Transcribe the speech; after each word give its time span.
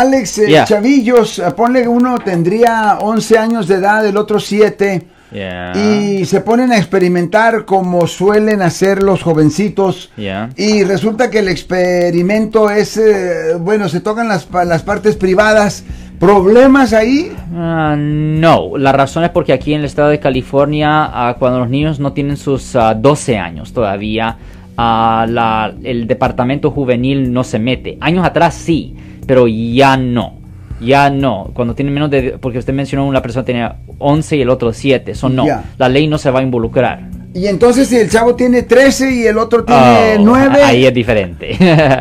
Alex, 0.00 0.38
eh, 0.38 0.48
Yeah. 0.48 0.64
chavillos, 0.64 1.38
eh, 1.38 1.50
ponle 1.56 1.88
uno 1.88 2.18
tendría 2.18 2.98
11 3.00 3.38
años 3.38 3.66
de 3.66 3.76
edad, 3.76 4.06
el 4.06 4.16
otro 4.16 4.38
7. 4.38 5.06
Yeah. 5.32 5.72
Y 5.76 6.24
se 6.24 6.40
ponen 6.40 6.70
a 6.70 6.76
experimentar 6.78 7.64
como 7.64 8.06
suelen 8.06 8.62
hacer 8.62 9.02
los 9.02 9.22
jovencitos. 9.22 10.10
Yeah. 10.16 10.50
Y 10.56 10.84
resulta 10.84 11.30
que 11.30 11.40
el 11.40 11.48
experimento 11.48 12.70
es, 12.70 12.96
eh, 12.96 13.54
bueno, 13.58 13.88
se 13.88 14.00
tocan 14.00 14.28
las, 14.28 14.46
las 14.66 14.82
partes 14.82 15.16
privadas. 15.16 15.84
¿Problemas 16.20 16.92
ahí? 16.94 17.32
Ah, 17.54 17.94
no, 17.98 18.78
la 18.78 18.92
razón 18.92 19.24
es 19.24 19.30
porque 19.30 19.52
aquí 19.52 19.74
en 19.74 19.80
el 19.80 19.86
estado 19.86 20.08
de 20.08 20.18
California, 20.20 20.88
ah, 21.12 21.36
cuando 21.38 21.58
los 21.58 21.68
niños 21.68 22.00
no 22.00 22.12
tienen 22.12 22.36
sus 22.38 22.74
ah, 22.76 22.94
12 22.94 23.36
años 23.36 23.72
todavía, 23.72 24.36
la- 24.76 25.74
el 25.84 26.06
departamento 26.06 26.70
juvenil 26.70 27.32
no 27.32 27.44
se 27.44 27.58
mete. 27.58 27.96
Años 28.00 28.24
atrás 28.26 28.54
sí, 28.54 28.94
pero 29.26 29.46
ya 29.48 29.96
no. 29.96 30.34
Ya 30.80 31.08
no. 31.08 31.50
Cuando 31.54 31.74
tienen 31.74 31.94
menos 31.94 32.10
de... 32.10 32.36
Porque 32.38 32.58
usted 32.58 32.74
mencionó 32.74 33.06
una 33.06 33.22
persona 33.22 33.44
tenía 33.46 33.76
11 33.98 34.36
y 34.36 34.42
el 34.42 34.50
otro 34.50 34.72
7. 34.72 35.12
Eso 35.12 35.28
no. 35.30 35.46
La 35.78 35.88
ley 35.88 36.06
no 36.06 36.18
se 36.18 36.30
va 36.30 36.40
a 36.40 36.42
involucrar. 36.42 37.08
Y 37.32 37.46
entonces 37.46 37.88
si 37.88 37.96
el 37.96 38.10
chavo 38.10 38.34
tiene 38.34 38.62
13 38.62 39.14
y 39.14 39.26
el 39.26 39.36
otro 39.38 39.64
tiene 39.64 40.16
Oh, 40.18 40.22
9. 40.22 40.62
Ahí 40.62 40.86
es 40.86 40.92
diferente. 40.94 41.56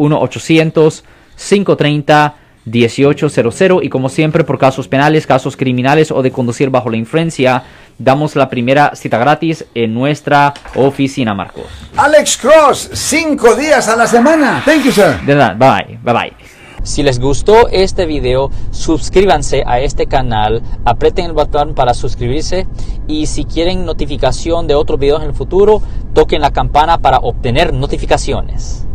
1-800-530-1800. 2.66 3.84
Y 3.84 3.88
como 3.88 4.08
siempre, 4.08 4.44
por 4.44 4.58
casos 4.58 4.88
penales, 4.88 5.26
casos 5.26 5.56
criminales 5.56 6.10
o 6.10 6.22
de 6.22 6.30
conducir 6.30 6.70
bajo 6.70 6.90
la 6.90 6.96
influencia, 6.96 7.62
damos 7.98 8.36
la 8.36 8.48
primera 8.48 8.94
cita 8.94 9.18
gratis 9.18 9.64
en 9.74 9.94
nuestra 9.94 10.54
oficina, 10.74 11.34
Marcos. 11.34 11.64
Alex 11.96 12.36
Cross, 12.36 12.90
cinco 12.92 13.54
días 13.54 13.88
a 13.88 13.96
la 13.96 14.06
semana. 14.06 14.62
Thank 14.64 14.84
you, 14.84 14.92
sir. 14.92 15.20
De 15.24 15.34
nada, 15.34 15.54
bye, 15.54 15.98
bye, 16.02 16.12
bye. 16.12 16.56
Si 16.86 17.02
les 17.02 17.18
gustó 17.18 17.66
este 17.68 18.06
video, 18.06 18.48
suscríbanse 18.70 19.64
a 19.66 19.80
este 19.80 20.06
canal, 20.06 20.62
aprieten 20.84 21.24
el 21.24 21.32
botón 21.32 21.74
para 21.74 21.94
suscribirse 21.94 22.68
y 23.08 23.26
si 23.26 23.44
quieren 23.44 23.84
notificación 23.84 24.68
de 24.68 24.76
otros 24.76 25.00
videos 25.00 25.20
en 25.22 25.30
el 25.30 25.34
futuro, 25.34 25.82
toquen 26.14 26.42
la 26.42 26.52
campana 26.52 26.98
para 26.98 27.18
obtener 27.18 27.72
notificaciones. 27.72 28.85